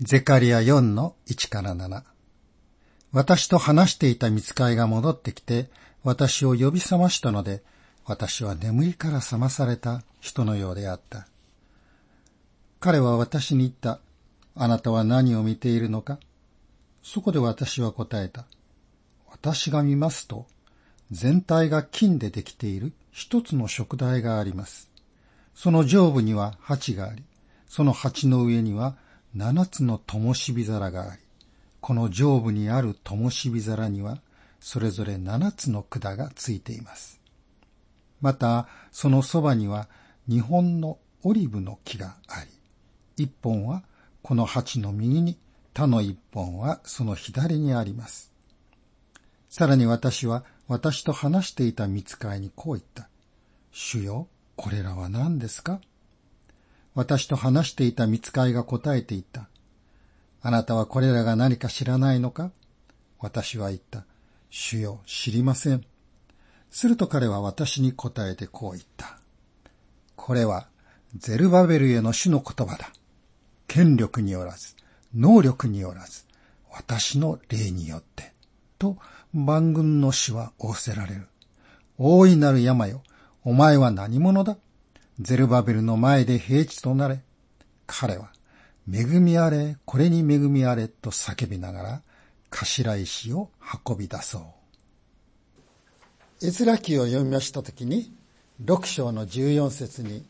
[0.00, 2.04] ゼカリア4の1から7。
[3.10, 5.70] 私と話していた見つかいが戻ってきて、
[6.04, 7.64] 私を呼び覚ましたので、
[8.04, 11.26] 私は眠りから覚まされた人のようであった。
[12.78, 13.98] 彼は私に言った。
[14.54, 16.20] あなたは何を見ているのか？
[17.02, 18.44] そこで私は答えた。
[19.28, 20.46] 私が見ますと、
[21.10, 24.92] 全体が金でできている一つの食台があります。
[25.56, 27.24] その上部には鉢があり、
[27.66, 28.96] その鉢の上には
[29.34, 31.22] 七つの灯火皿があり、
[31.80, 34.20] この上部にある灯火皿には、
[34.60, 37.20] それぞれ七つの管がついています。
[38.20, 39.88] また、そのそばには
[40.28, 43.84] 日本のオリブの木があり、一本は
[44.22, 45.38] この鉢の右に、
[45.74, 48.32] 他の一本はその左にあります。
[49.48, 53.08] さらに私は私と話していた見つかいにこう言った。
[53.70, 55.80] 主よ、これらは何ですか？
[56.94, 59.48] 私と話していた見つかいが答えていた。
[60.40, 62.50] あなたはこれらが何か知らないのか？
[63.18, 64.04] 私は言った。
[64.50, 65.84] 主よ、知りません。
[66.70, 69.18] すると彼は私に答えてこう言った。
[70.16, 70.68] これは
[71.16, 72.92] ゼルバベルへの主の言葉だ。
[73.66, 74.74] 権力によらず、
[75.14, 76.24] 能力によらず、
[76.70, 78.32] 私の霊によって、
[78.78, 78.96] と
[79.32, 81.28] 万軍の死は仰せられる。
[81.98, 83.02] 大いなる山よ、
[83.44, 84.56] お前は何者だ？
[85.20, 87.20] ゼルバベルの前で平地となれ。
[87.86, 88.30] 彼は、
[88.92, 92.02] 恵みあれ、これに恵みあれと叫びながら、
[92.50, 93.50] 頭石を
[93.86, 94.42] 運び出そう。
[96.40, 98.14] 絵面記を読みましたときに、
[98.64, 100.24] 六章の十四節に、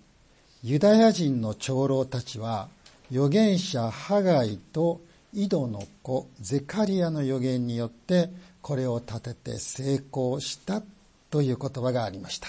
[0.63, 2.69] ユダヤ人の長老たちは、
[3.11, 5.03] 預言者ハガイと
[5.35, 10.83] 井戸の子ゼカリアの預言によってこれを立てて成功した
[11.31, 12.49] という言葉がありました。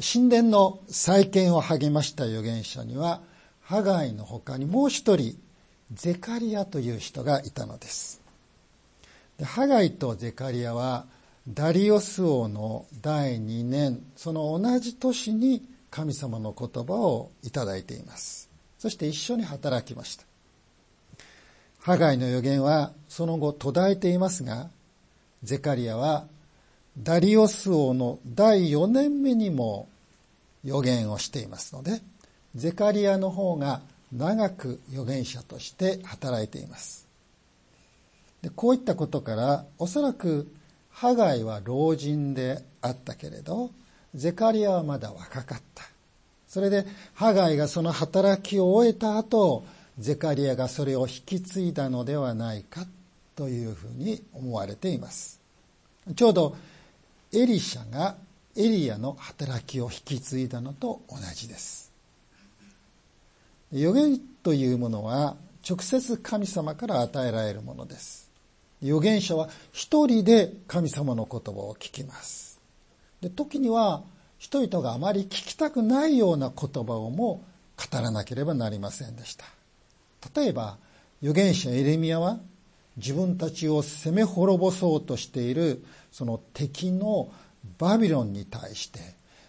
[0.00, 3.20] 神殿の再建を励ました預言者には、
[3.60, 5.38] ハガイの他にもう一人、
[5.92, 8.20] ゼカリアという人がいたのです。
[9.38, 11.04] でハガイとゼカリアは、
[11.48, 18.48] ダリオス王の第2年、その同じ年に神様の言葉をいただいています。
[18.78, 20.24] そして一緒に働きました。
[21.78, 24.70] ハガイの予言はその後途絶えていますが、
[25.42, 26.26] ゼカリアは
[26.98, 29.88] ダリオス王の第4年目にも
[30.64, 32.00] 予言をしていますので、
[32.54, 33.80] ゼカリアの方が
[34.12, 37.06] 長く預言者として働いています。
[38.42, 40.52] でこういったことから、おそらく
[40.90, 43.70] ハガイは老人であったけれど、
[44.14, 45.84] ゼカリアはまだ若かった。
[46.48, 46.84] それで、
[47.14, 49.64] ハガイがその働きを終えた後、
[49.98, 52.86] ゼカリアがそれを引き継いだのではないか
[53.36, 55.40] というふうに思われています。
[56.16, 56.56] ちょうど
[57.32, 58.16] エリシャが
[58.56, 61.92] エリアの働きを引き継いだのと同じです。
[63.72, 65.36] 予言というものは
[65.68, 68.30] 直接神様から与えられるものです。
[68.82, 72.60] 預言者は一人で神様の言葉を聞きます。
[73.20, 74.02] で時には
[74.38, 77.44] 人々があまり聞きたくないような言葉をも
[77.76, 79.44] 語らなければなりませんでした。
[80.34, 80.78] 例えば、
[81.22, 82.38] 預言者エレミアは
[82.96, 87.32] 自分たちを攻め滅ぼそうとしているその敵の
[87.78, 89.00] バビロンに対して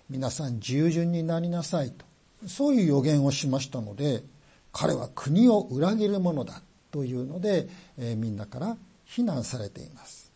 [0.09, 2.05] 皆さん従順になりなさいと。
[2.47, 4.23] そういう予言をしましたので
[4.71, 6.61] 彼は国を裏切るものだ
[6.91, 7.67] というので、
[7.97, 10.31] えー、みんなから非難されています。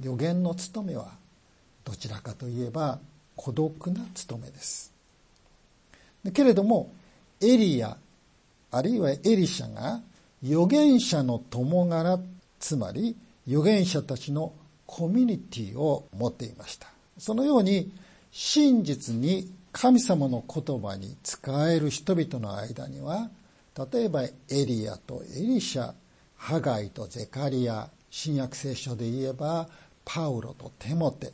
[0.00, 1.12] 予言の務めは
[1.84, 2.98] どちらかといえば
[3.34, 4.92] 孤独な務めです。
[6.32, 6.90] けれども
[7.40, 7.96] エリア
[8.70, 10.00] あるいはエリシャが
[10.42, 12.18] 預言者の友柄
[12.58, 13.16] つまり
[13.46, 14.52] 預言者たちの
[14.86, 16.88] コミュニティを持っていました。
[17.18, 17.92] そのように
[18.30, 23.30] 真実に神様の言葉に使える人々の間には
[23.92, 25.92] 例えばエリアとエリシャ
[26.36, 29.68] ハガイとゼカリア新約聖書で言えば
[30.04, 31.32] パウロとテモテ。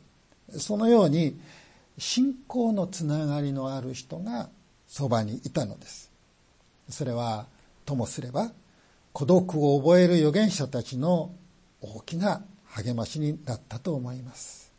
[0.57, 1.39] そのように
[1.97, 4.49] 信仰のつながりのある人が
[4.87, 6.11] そばにいたのです。
[6.89, 7.45] それは
[7.85, 8.51] ともすれば
[9.13, 11.31] 孤独を覚える預言者たちの
[11.81, 12.43] 大きな
[12.75, 14.71] 励ましになったと思います。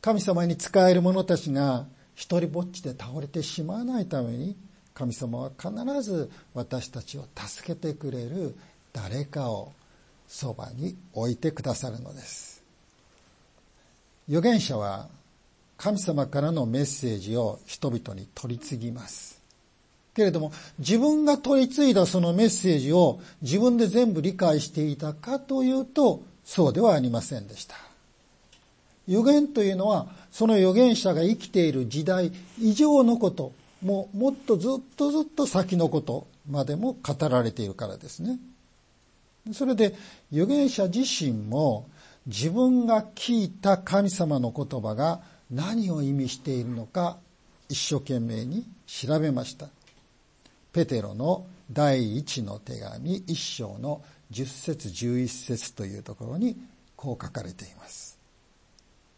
[0.00, 4.56] 神様に仕える者たちが一人ぼっちで倒れてしまわないために
[4.94, 8.54] 神様は必ず私たちを助けてくれる
[8.92, 9.72] 誰かを
[10.26, 12.62] そばに置いてくださるのです。
[14.28, 15.08] 預言者は
[15.76, 19.40] 神様からのメッセージを人々に取り次ぎます。
[20.14, 27.76] けれども、自分が取り継いだそのメッセージを自分で全部理解していたかというと、そうではありませんでした。
[29.06, 33.52] 予言というのは、その預言者が生きている時代以上のこと、
[33.82, 38.38] もうもっとずっとずっと先のことまでも語られているからですね。
[39.52, 39.94] それで
[40.30, 41.88] 預言者自身も
[42.26, 47.16] 自分が聞いた神様の言葉が何を意味しているのか
[47.68, 49.68] 一生懸命に調べました。
[50.72, 54.02] ペテロの第一の手紙一章の
[54.32, 56.56] 10節11節というところに
[56.96, 58.18] こう書かれています。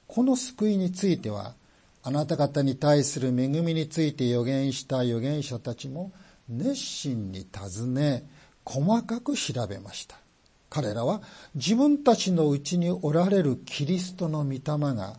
[0.07, 1.55] この救いについては
[2.03, 6.13] あなた方に対する恵みについて予言した預言者たちも
[6.49, 8.25] 熱心に尋ね
[8.65, 10.17] 細かく調べました。
[10.69, 11.21] 彼らは
[11.55, 14.61] 自分たちのうちにおられるキリストの御霊
[14.95, 15.19] が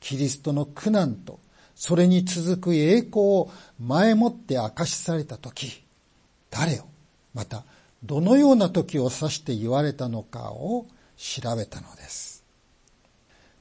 [0.00, 1.40] キリストの苦難と
[1.74, 3.50] それに続く栄光を
[3.80, 5.82] 前もって明かしされた時
[6.50, 6.84] 誰を
[7.32, 7.64] また
[8.04, 12.44] どのような時を指して言われたのかを調べたのです。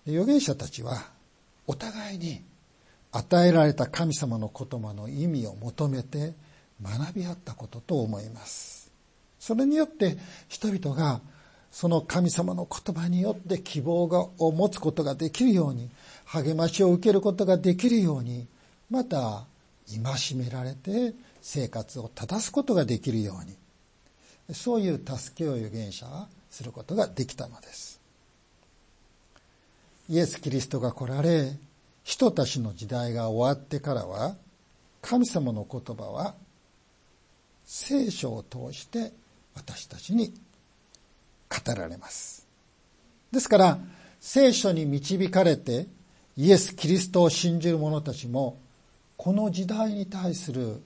[0.08, 1.06] 預言者たちは
[1.68, 2.42] お互いに
[3.12, 6.34] 与えられた神様の言葉の意味を求めて
[6.82, 8.92] 学び合ったことと思います。
[9.40, 10.18] それによって
[10.48, 11.22] 人々が
[11.72, 15.90] その神様の言葉によって希望を持つことができるように、
[16.26, 18.48] 励ましを受けることができるように、
[18.90, 19.46] また
[19.88, 23.56] 戒められて生活を正すことができるように、
[24.54, 28.00] そういう助けを預言者はすることができたのです。
[30.10, 31.58] イエス・キリストが来られ、
[32.04, 34.36] 人たちの時代が終わってからは、
[35.02, 36.36] 神様の言葉は
[37.66, 39.14] 聖書を通して
[39.56, 40.34] 私たちに
[41.50, 42.48] 語られます。
[43.32, 43.80] ですから、
[44.20, 45.88] 聖書に導かれて
[46.38, 48.58] イエス・キリストを信じる者たちも、
[49.18, 50.82] この時代に対する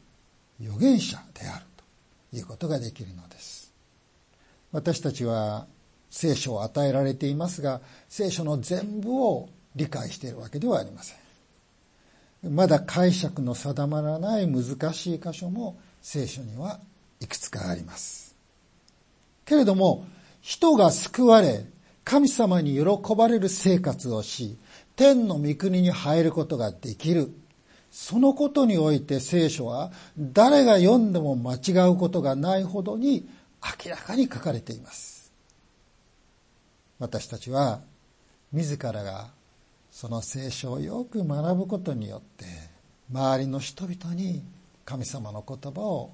[0.61, 1.65] 預言者である
[2.33, 3.73] いうことができるのです。
[4.71, 5.67] 私たちは
[6.09, 11.17] 聖書を与えられていますが、聖書の全部を理解しているわけではありません。
[12.55, 16.79] まだ解釈の定まらない難しい箇所も聖書には
[17.19, 18.35] いくつかあります。
[19.45, 20.05] けれども、
[20.41, 21.65] 人が救われ、
[22.03, 24.57] 神様に喜ばれる生活をし、
[24.95, 27.33] 天の御国に入ることができる。
[27.97, 29.89] そのことにおいて聖書は
[30.19, 33.25] 誰が読んでも間違うことがないほどに
[33.85, 35.31] 明らかに書かれています。
[36.99, 37.79] 私たちは
[38.51, 39.29] 自らが
[39.91, 42.45] その聖書をよく学ぶことによって
[43.09, 44.43] 周りの人々に
[44.83, 46.11] 神様の言葉を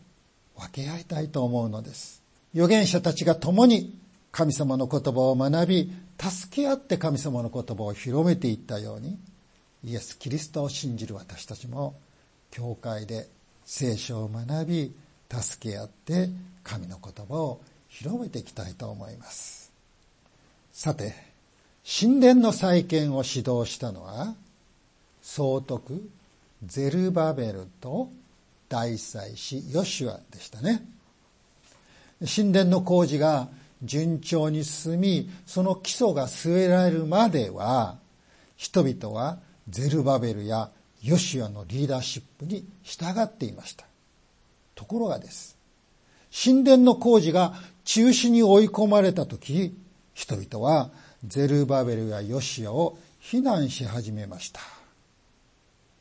[0.55, 2.21] 分け合いたいと思うのです。
[2.53, 3.97] 預言者たちが共に
[4.31, 9.17] 神様の言葉を学び、助け合って神様の言葉を広めていったように、
[9.83, 11.95] イエス・キリストを信じる私たちも、
[12.51, 13.27] 教会で
[13.65, 14.95] 聖書を学び、
[15.29, 16.29] 助け合って
[16.63, 19.71] 神の言葉を広めていきたいと思います。
[20.73, 21.13] さて、
[21.83, 24.35] 神殿の再建を指導したのは、
[25.21, 26.09] 総督
[26.65, 28.09] ゼルバベルと
[28.69, 30.85] 大祭司ヨシュアでしたね。
[32.23, 33.49] 神殿の工事が
[33.83, 37.97] 順調に進み、その基礎が据えられるまでは、
[38.57, 39.39] 人々は
[39.69, 40.69] ゼルバベルや
[41.03, 43.85] ヨシアのリーダーシップに従っていました。
[44.75, 45.57] ところがです。
[46.31, 47.53] 神殿の工事が
[47.83, 49.75] 中止に追い込まれた時、
[50.13, 50.91] 人々は
[51.25, 54.61] ゼルバベルやヨシアを非難し始めました。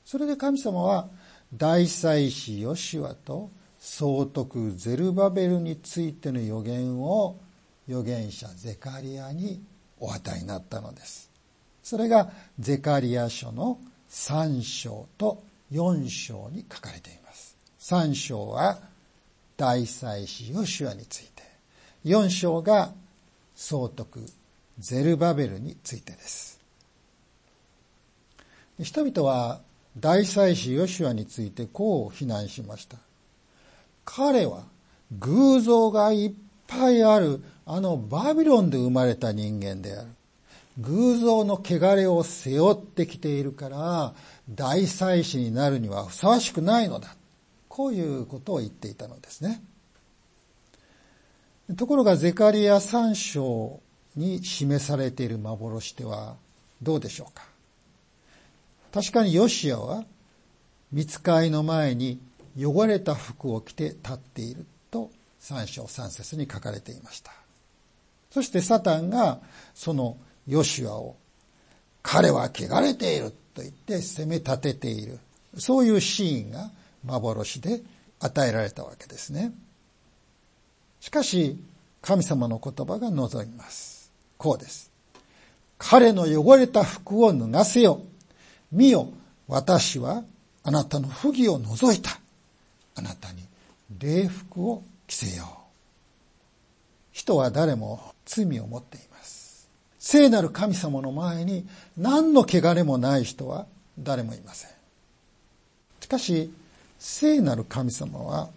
[0.04, 1.08] それで神様は
[1.54, 7.38] 大祭司ヨシアと総督ゼルバベルについての予言を
[7.88, 9.62] 預言者ゼカリアに
[9.98, 11.29] お与えになったのです。
[11.90, 12.30] それが
[12.60, 13.76] ゼカリア書の
[14.10, 15.42] 3章と
[15.72, 17.56] 4章に書かれています。
[17.80, 18.78] 3章は
[19.56, 21.42] 大祭司ヨシュアについて、
[22.04, 22.92] 4章が
[23.56, 24.24] 総督
[24.78, 26.60] ゼルバベルについてです。
[28.78, 29.60] 人々は
[29.98, 32.98] 大祭司ヨシュアについてこう非難しました。
[34.04, 34.62] 彼は
[35.18, 36.32] 偶像がいっ
[36.68, 40.10] ぱいあるあのバビロンで生まれた人間である。
[40.80, 44.14] 偶像の汚れを背負ってきているから
[44.48, 47.14] 大祭司になるにはふさわしくないのだ。
[47.68, 49.62] こういうことを言っていたのですね。
[51.76, 53.80] ところがゼカリア3章
[54.16, 56.36] に示されている幻では
[56.82, 57.44] どうでしょうか
[58.92, 60.04] 確かにヨシアは
[60.90, 62.18] 見つかいの前に
[62.58, 65.10] 汚れた服を着て立っていると
[65.42, 67.32] 3章3節に書かれていました。
[68.30, 69.40] そしてサタンが
[69.74, 70.16] その
[70.46, 71.16] ヨシュアを
[72.02, 75.18] 彼は汚れていると言って責め立てている。
[75.58, 76.70] そういうシーンが
[77.04, 77.82] 幻で
[78.20, 79.52] 与えられたわけですね。
[81.00, 81.58] しかし、
[82.02, 84.12] 神様の言葉が望みます。
[84.38, 84.90] こうです。
[85.78, 88.02] 彼の汚れた服を脱がせよ。
[88.70, 89.08] 見よ、
[89.48, 90.22] 私は
[90.62, 92.18] あなたの不義を除いた。
[92.94, 93.42] あなたに
[93.98, 95.60] 礼服を着せよう。
[97.12, 99.09] 人は誰も罪を持っています。
[100.10, 101.64] 聖なる神様の前に
[101.96, 104.70] 何の汚れもない人は誰もいません。
[106.00, 106.52] しかし、
[106.98, 108.48] 聖なる神様は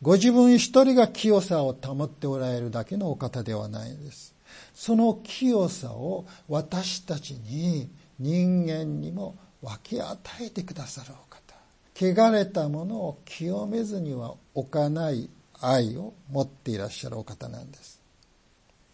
[0.00, 4.34] ご自分一人が清さを保っておられるだけのお方ではないんです。
[4.74, 12.24] その清さを私たちに人間にも分け与えてくださるお方。
[12.24, 15.28] 汚れたものを清めずには置かない
[15.60, 18.00] 愛を持っていらっしゃるお方なんです。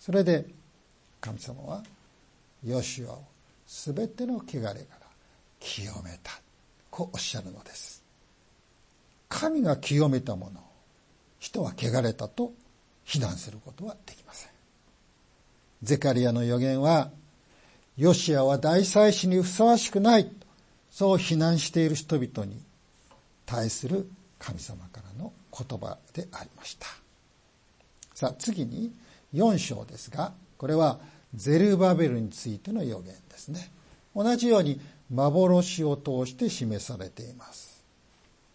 [0.01, 0.47] それで
[1.21, 1.85] 神様は
[2.65, 3.25] ヨシュアを
[3.67, 4.79] 全ての汚れから
[5.61, 6.33] 清めた。
[6.91, 8.03] こうおっしゃるのです。
[9.29, 10.62] 神が清めたものを
[11.38, 12.53] 人は汚れたと
[13.05, 14.50] 非難することはできません。
[15.83, 17.11] ゼカリアの予言は、
[17.97, 20.31] ヨシアは大祭司にふさわしくない、
[20.91, 22.61] そう非難している人々に
[23.47, 26.87] 対する神様からの言葉でありました。
[28.15, 28.93] さあ次に
[29.35, 30.99] 4章ですが、これは
[31.35, 33.70] ゼルバベルについての予言ですね。
[34.14, 34.80] 同じように
[35.11, 37.85] 幻を通して示されています。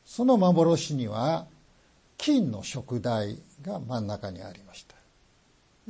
[0.06, 1.48] その幻には
[2.18, 4.96] 金の食台が真ん中にありました。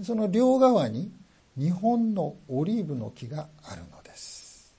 [0.04, 1.12] その両側に
[1.58, 4.74] 日本のオリーブの木があるのです。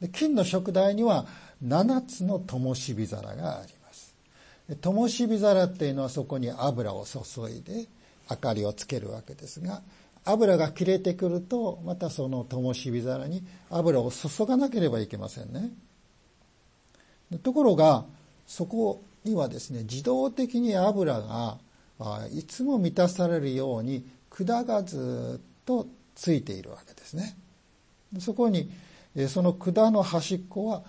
[0.00, 1.26] で金の食台には
[1.64, 4.14] 7つの灯火皿があります。
[4.80, 7.86] 灯火皿っていうのはそこに油を注いで
[8.30, 9.82] 明かりをつけるわけですが、
[10.24, 15.70] 油が切れてくると、またその灯火皿に油を注がなければいけませんね。
[17.42, 18.04] ところが、
[18.46, 21.58] そこにはですね、自動的に油が
[22.32, 27.36] いつも満たされるように管がずっとついているわけですね。
[28.18, 28.70] そこに、
[29.28, 30.84] その管の端っこは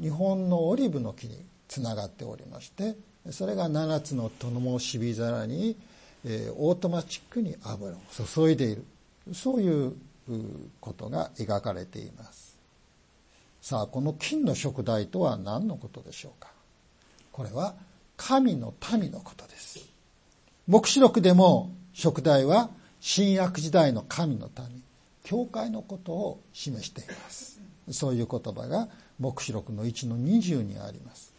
[0.00, 2.96] 日本のオリーブの木につながっておりまして
[3.30, 5.76] それが7つのともしび皿に、
[6.24, 7.98] えー、オートマチックに油を
[8.34, 8.84] 注いでいる。
[9.32, 9.94] そういう
[10.80, 12.56] ことが描かれています。
[13.60, 16.50] さあこの金の燭台とは何のことでしょうか？
[17.32, 17.74] これは
[18.16, 19.80] 神の民のことです。
[20.66, 22.70] 黙示録でも燭台は
[23.00, 24.82] 新約時代の神の民
[25.24, 27.60] 教会のことを示しています。
[27.90, 31.32] そういう言葉が黙示録の1の20にあります。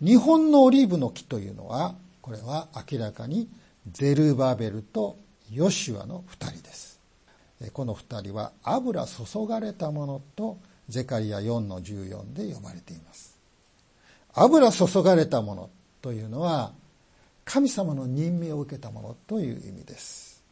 [0.00, 1.94] 日本のオリーブの木というのは、
[2.26, 3.48] これは明らかに
[3.88, 5.16] ゼルバベルと
[5.52, 6.98] ヨシュアの二人です。
[7.72, 13.38] この二人は油注がれたものとゼカリア4の14で呼ばれています。
[14.34, 15.70] 油注がれたもの
[16.02, 16.72] というのは
[17.44, 20.42] 神様の任命を受けたものという意味です。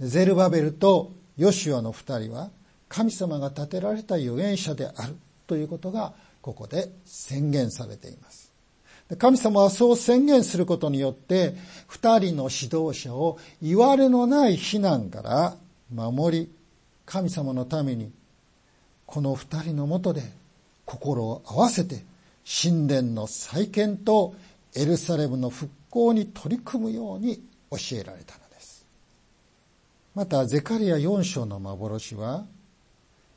[0.00, 2.48] ゼルバベルとヨシュアの二人は
[2.88, 5.14] 神様が立てられた預言者である
[5.46, 8.47] ということがここで宣言されています。
[9.16, 11.54] 神様はそう宣言することによって
[11.86, 15.56] 二人の指導者をいわれのない非難から
[15.94, 16.52] 守り
[17.06, 18.12] 神様のために
[19.06, 20.22] この二人のもとで
[20.84, 22.04] 心を合わせて
[22.44, 24.34] 神殿の再建と
[24.74, 28.86] エルサレムの復興に取り組むように教えられたのです。
[30.14, 32.44] またゼカリア4章の幻は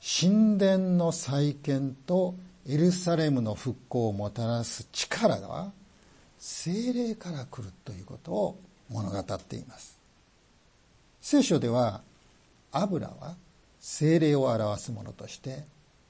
[0.01, 2.35] 神殿の再建と
[2.67, 5.71] エルサレムの復興をもたらす力が
[6.37, 9.97] 精霊から来るということを物語っています。
[11.21, 12.01] 聖書では
[12.71, 13.35] 油は
[13.79, 15.63] 精霊を表すものとして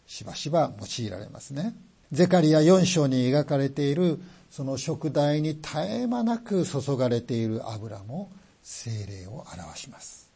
[0.07, 1.73] しばしば用いられますね。
[2.11, 8.29] ゼカリア4章に描かれているその食台に絶え間なく注がれている油も
[8.61, 10.29] 精霊を表します。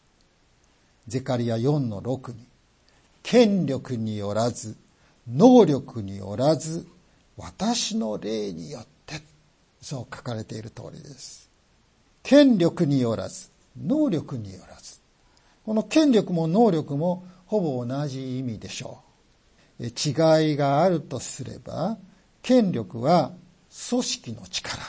[1.07, 2.45] ゼカリア4の6に
[3.21, 4.77] 権力によらず、
[5.27, 6.87] 能力によらず、
[7.37, 9.21] 私の霊によって、
[9.81, 11.49] そう書かれている通りです。
[12.23, 14.99] 権力によらず、能力によらず。
[15.65, 18.99] この権力も能力もほぼ同じ意味でしょ
[19.79, 19.83] う。
[19.83, 21.97] 違いがあるとすれば、
[22.41, 23.31] 権力は
[23.89, 24.79] 組織の力、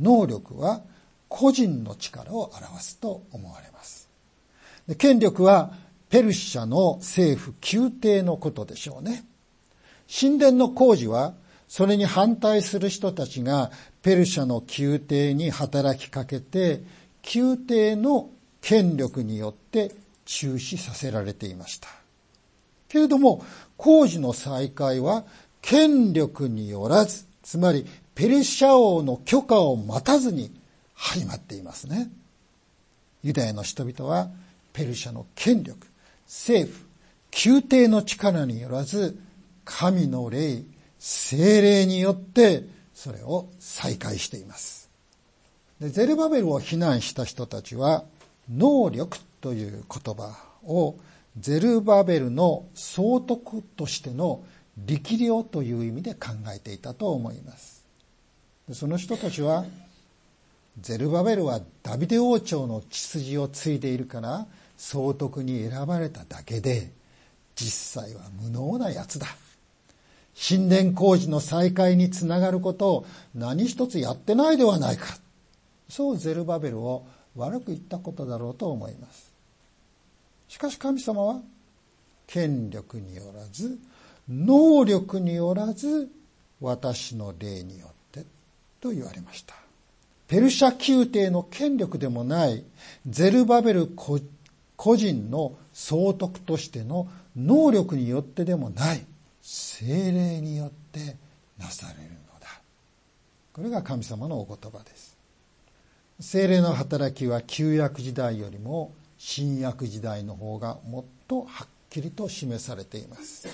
[0.00, 0.82] 能力は
[1.28, 4.08] 個人の力を表すと思われます。
[4.98, 5.72] 権力は
[6.08, 9.24] ペルシャの政府宮廷のことでしょうね。
[10.12, 11.34] 神殿の工事は、
[11.68, 13.70] それに反対する人たちが
[14.02, 16.82] ペルシャの宮廷に働きかけて、
[17.34, 18.28] 宮廷の
[18.60, 19.92] 権力によって
[20.26, 21.88] 中止させられていました。
[22.88, 23.42] けれども、
[23.78, 25.24] 工事の再開は
[25.62, 30.52] 権力によらず、つまりペルシャ王の許可を待たずに
[30.94, 32.10] 始まっていますね。
[33.22, 34.28] ユダヤの人々は
[34.74, 35.86] ペルシャの権力、
[36.26, 36.84] 政府、
[37.46, 39.18] 宮廷の力によらず、
[39.64, 40.62] 神の霊、
[40.98, 42.64] 精霊によって、
[42.94, 44.90] それを再開しています。
[45.80, 48.04] でゼルバベルを非難した人たちは、
[48.50, 50.96] 能力という言葉を
[51.38, 54.44] ゼルバベルの総督としての
[54.76, 57.84] 力量という意味で考えていたと思います。
[58.68, 59.64] でその人たちは、
[60.80, 64.46] ゼルバベルはダビデ王朝の血筋を継いでいるから
[64.78, 66.90] 総督に選ばれただけで、
[67.54, 69.26] 実際は無能なやつだ。
[70.42, 75.16] 神殿工事の再開につながることを何一つやってないではないか。
[75.88, 77.06] そうゼルバベルを
[77.36, 79.32] 悪く言ったことだろうと思います。
[80.48, 81.40] しかし神様は
[82.26, 83.78] 権力によらず、
[84.28, 86.10] 能力によらず、
[86.60, 88.24] 私の霊によって
[88.80, 89.54] と言われました。
[90.26, 92.64] ペルシャ宮廷の権力でもない
[93.06, 97.06] ゼルバベル個人の総督としての
[97.36, 99.04] 能力によってでもない
[99.42, 101.16] 精霊によって
[101.58, 102.48] なされるのだ。
[103.52, 105.18] これが神様のお言葉です。
[106.20, 113.48] 精霊の働きは旧約時代よりも新約時代の方がもっとはっきりと示されています。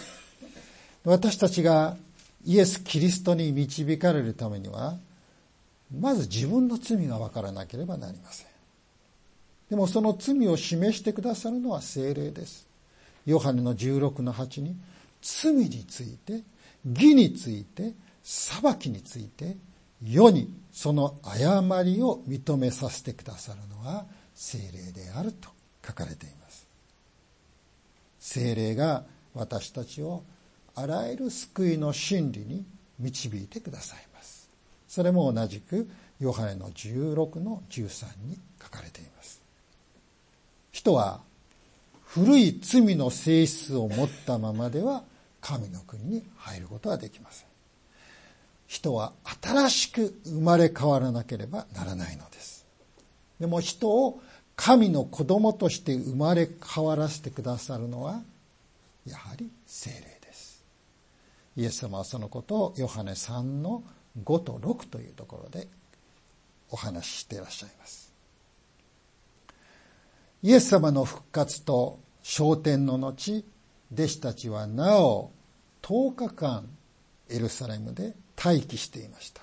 [1.05, 1.97] 私たちが
[2.45, 4.97] イエス・キリストに導かれるためには、
[5.99, 8.47] まず自分の罪が分からなければなりません。
[9.71, 12.67] でもその罪を示してくださるのは精霊です。
[13.27, 14.77] ヨハネの16の8に、
[15.21, 16.43] 罪について、
[16.85, 19.57] 義について、裁きについて、
[20.03, 25.49] 世にその誤りを認めさせてくださるのは精霊であると
[25.85, 26.67] 書かれています。
[28.21, 30.23] 精霊が私たちを
[30.75, 32.65] あらゆる救いの真理に
[32.99, 34.49] 導いてくださいます。
[34.87, 35.89] それも同じく
[36.21, 39.43] ヨハネの16の13に書かれています。
[40.71, 41.21] 人は
[42.09, 45.05] 古い罪の性質を持ったままでは
[45.41, 47.49] 神の国に入ることはできません。
[48.67, 49.13] 人は
[49.43, 52.67] 新しく生まれ変わらなければならないのです。
[53.41, 54.23] でも人を
[54.57, 58.21] 神の子供として生まれ変わらせてくださるのは、
[59.07, 60.65] やはり精霊です。
[61.57, 63.83] イエス様はそのことをヨハネ3の
[64.23, 65.69] 5と6というところで
[66.71, 68.13] お話ししていらっしゃいます。
[70.43, 73.43] イエス様の復活と昇天の後、
[73.91, 75.33] 弟子たちはなお
[75.81, 76.69] 10日間
[77.31, 79.41] エルサレムで待機していました。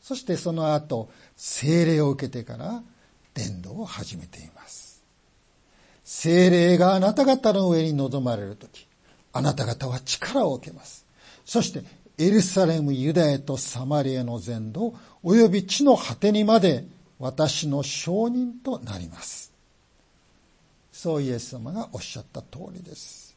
[0.00, 2.82] そしてその後、精霊を受けてから
[3.32, 5.04] 伝道を始めています。
[6.02, 8.88] 精霊があなた方の上に臨まれるとき、
[9.32, 11.06] あなた方は力を受けます。
[11.44, 11.84] そして
[12.18, 16.84] エルサレム、ユダヤとサマリアの全土、及び地の果てにまで
[17.20, 19.47] 私の証人となります。
[20.98, 23.36] そうイエス様がおっしゃった通りです。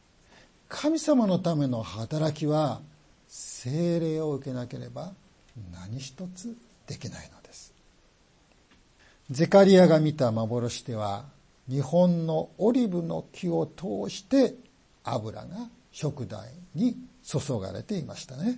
[0.68, 2.82] 神様のための働きは
[3.28, 5.12] 精霊を受けなければ
[5.72, 6.56] 何一つ
[6.88, 7.72] できないのです。
[9.30, 11.26] ゼカリアが見た幻では
[11.70, 14.56] 日本のオリブの木を通して
[15.04, 15.48] 油が
[15.92, 18.58] 食台に注がれていましたね。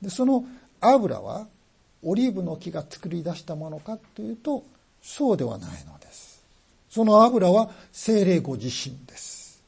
[0.00, 0.44] でその
[0.80, 1.48] 油は
[2.04, 4.62] オリーブの木が作り出したものかというと
[5.02, 6.29] そうではないのです。
[6.90, 9.62] その油は精霊ご自身です。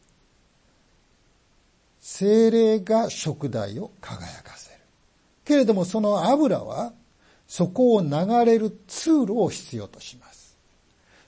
[2.00, 4.80] 精霊が食材を輝かせる。
[5.44, 6.92] けれどもその油は
[7.46, 8.11] そこを流
[8.44, 10.56] れる通路を必要とします。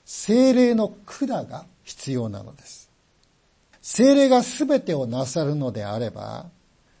[0.03, 2.89] 精霊の管が必要なのです。
[3.81, 6.47] 精霊が全てをなさるのであれば、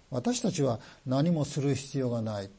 [0.09, 2.49] 私たちは何もする必要がない。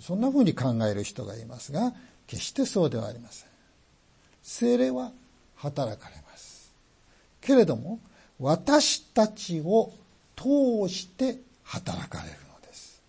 [0.00, 1.94] そんな風に考える人がいますが、
[2.26, 3.48] 決してそうではありません。
[4.42, 5.12] 精霊は
[5.64, 6.72] 働かれます。
[7.40, 8.00] けれども、
[8.38, 9.92] 私たちを
[10.36, 13.02] 通して働かれるのです。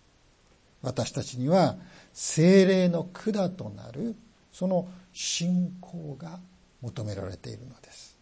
[0.82, 1.76] 私たちには
[2.12, 4.14] 精霊の管となる
[4.52, 6.38] その信仰が
[6.80, 8.16] 求められているのです。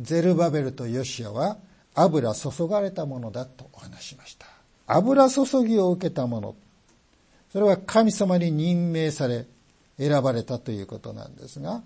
[0.00, 1.58] ゼルバベルとヨシアは
[1.94, 4.46] 油注がれたものだとお話しました。
[4.86, 6.54] 油注ぎを受けたもの。
[7.52, 9.46] それは神様に任命され
[9.98, 11.82] 選ばれたということなんですが、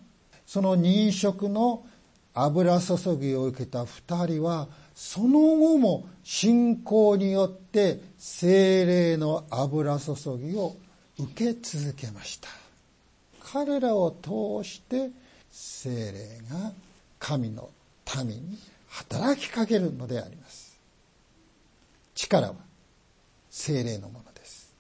[0.46, 1.85] その任職の
[2.32, 10.76] 油注ぎを受けた二人は、その後も信仰によって精霊の油注ぎを
[11.18, 12.48] 受け続けました。
[13.52, 15.11] 彼らを通して
[15.50, 16.72] 精霊が
[17.18, 17.70] 神の
[18.24, 20.78] 民に働きかけるのであります。
[22.14, 22.54] 力は
[23.50, 24.74] 精霊のものです。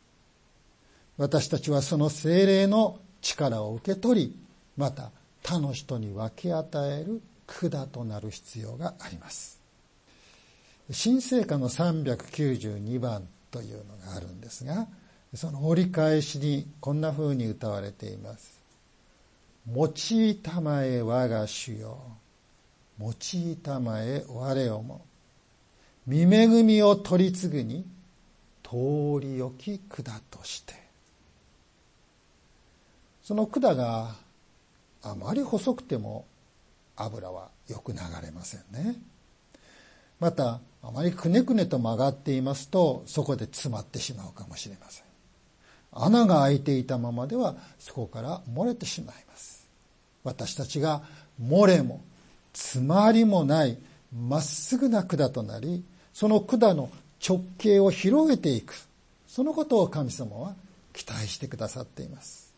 [1.16, 4.36] 私たちはその精霊の力を受け取り、
[4.76, 5.10] また
[5.46, 9.60] 他の人に分け与える管となる必要があります。
[10.90, 14.88] 新聖歌の392番というのがあるんですが、
[15.34, 18.60] その折り返しにこんな風に歌われています。
[19.72, 21.96] 用いたまえ我が主よ。
[23.00, 25.04] 用いたまえ我をも。
[26.08, 27.86] 見恵みを取り次ぐに、
[28.64, 30.74] 通り置き管として。
[33.22, 34.25] その管が
[35.10, 36.26] あまり細くても
[36.96, 38.96] 油はよく流れませんね。
[40.18, 45.04] また、あまりくねくねと曲がっていますと、そこで詰まってしまうかもしれません。
[45.92, 49.68] 穴が開いていたままでは、そこから漏れてしまいます。
[50.24, 51.02] 私たちが
[51.40, 52.00] 漏れも、
[52.52, 53.78] 詰まりもない、
[54.12, 56.90] まっすぐな管となり、その管の
[57.26, 58.74] 直径を広げていく。
[59.28, 60.54] そのことを神様は
[60.92, 62.54] 期待してくださっています。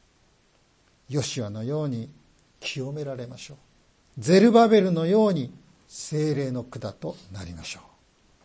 [1.09, 2.09] ヨシアのように
[2.61, 3.57] 清められましょう。
[4.19, 5.53] ゼルバベルのように
[5.87, 7.83] 精霊の管となりましょう。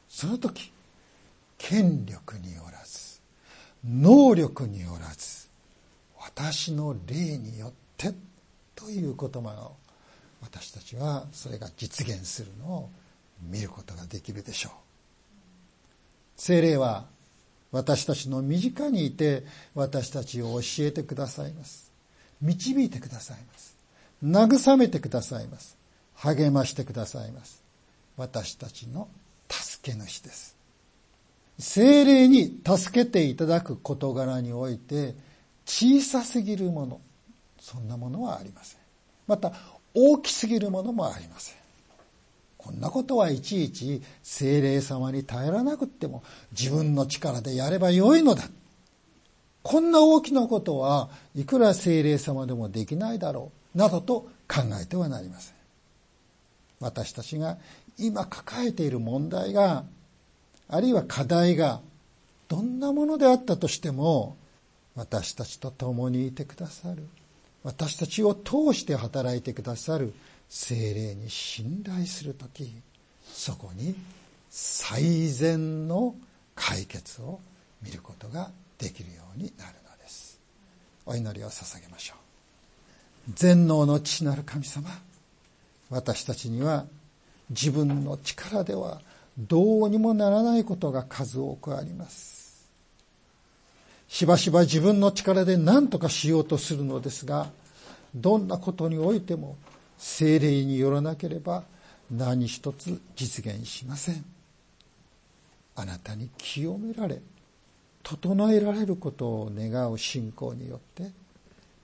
[0.08, 0.72] その時、
[1.58, 3.20] 権力によらず、
[3.84, 5.50] 能力によらず、
[6.20, 8.14] 私の霊によって
[8.76, 9.76] という言葉を
[10.42, 12.90] 私たちはそれが実現するのを
[13.42, 14.72] 見ることができるでしょう。
[16.36, 17.06] 精霊は
[17.72, 21.92] 私たちの身近にいて私たちを教えてくださいます。
[22.42, 23.73] 導いてくださいます。
[24.24, 25.78] 慰めてくださいます。
[26.16, 27.62] 励ましてくださいます。
[28.16, 29.10] 私たちの
[29.50, 30.56] 助け主です。
[31.60, 35.16] 精霊に助けていただく事柄において
[35.66, 37.02] 小さすぎるもの、
[37.60, 38.80] そんなものはありません。
[39.28, 39.54] また
[39.94, 41.56] 大きすぎるものもありません。
[42.58, 46.24] こんなことはいちいち精霊様に頼らなくっても
[46.58, 48.44] 自分の力でやればよいのだ。
[49.64, 55.56] こんな大きなことはいくら精霊様でもできないだろう、などと考えてはなりません。
[56.80, 57.58] 私たちが
[57.98, 59.86] 今抱えている問題が、
[60.68, 61.82] あるいは課題が、
[62.48, 64.38] どんなものであったとしても、
[64.96, 67.08] 私たちと共にいてくださる。
[67.64, 70.14] 私たちを通して働いてくださる
[70.50, 72.74] 精霊に信頼するとき、
[73.32, 73.96] そこに
[74.50, 76.16] 最善の
[76.56, 77.40] 解決を
[77.82, 80.40] 見ることができるようになるのです。
[81.06, 82.23] お祈りを捧げましょう。
[83.32, 84.90] 全能の父なる神様、
[85.90, 86.86] 私たちには
[87.50, 89.02] 自分の力では
[89.38, 92.68] どうにもならないことが数多くあります。
[94.08, 97.50] しばしば自分の力で何とかしようとするのですが、
[98.14, 99.58] どんなことにおいても
[99.98, 101.64] 精霊によらなければ
[102.12, 104.24] 何一つ実現しません。
[105.76, 107.22] あなたに清められ、
[108.04, 111.10] 整えられることを願う信仰によって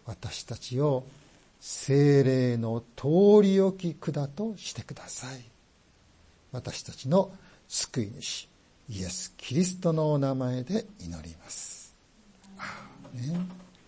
[0.06, 1.06] 私たちを
[1.59, 5.43] 精霊の通り置き管としてください。
[6.51, 7.31] 私たちの
[7.67, 8.47] 救い主、
[8.89, 11.95] イエス・キリストのお名前で祈ります。